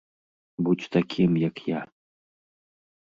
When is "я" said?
1.77-1.81